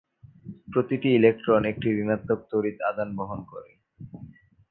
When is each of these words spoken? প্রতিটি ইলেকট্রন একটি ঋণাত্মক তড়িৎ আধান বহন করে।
প্রতিটি 0.67 1.09
ইলেকট্রন 1.15 1.61
একটি 1.65 1.87
ঋণাত্মক 1.95 2.39
তড়িৎ 2.51 2.77
আধান 2.89 3.09
বহন 3.17 3.39
করে। 3.51 3.71